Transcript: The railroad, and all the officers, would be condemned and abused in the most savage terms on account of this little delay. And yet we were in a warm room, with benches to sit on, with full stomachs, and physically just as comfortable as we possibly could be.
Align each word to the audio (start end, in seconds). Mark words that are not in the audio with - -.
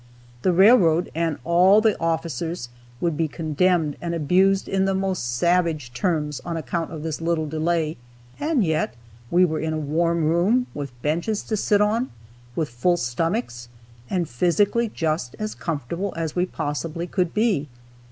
The 0.41 0.51
railroad, 0.51 1.11
and 1.13 1.37
all 1.43 1.79
the 1.79 1.95
officers, 1.99 2.69
would 2.99 3.15
be 3.15 3.27
condemned 3.27 3.97
and 4.01 4.15
abused 4.15 4.67
in 4.67 4.85
the 4.85 4.95
most 4.95 5.35
savage 5.37 5.93
terms 5.93 6.41
on 6.43 6.57
account 6.57 6.91
of 6.91 7.03
this 7.03 7.21
little 7.21 7.45
delay. 7.45 7.97
And 8.39 8.63
yet 8.65 8.95
we 9.29 9.45
were 9.45 9.59
in 9.59 9.73
a 9.73 9.77
warm 9.77 10.25
room, 10.25 10.65
with 10.73 10.99
benches 11.03 11.43
to 11.43 11.55
sit 11.55 11.81
on, 11.81 12.09
with 12.55 12.69
full 12.69 12.97
stomachs, 12.97 13.69
and 14.09 14.27
physically 14.27 14.89
just 14.89 15.35
as 15.37 15.53
comfortable 15.53 16.15
as 16.17 16.35
we 16.35 16.47
possibly 16.47 17.05
could 17.05 17.31
be. 17.31 17.67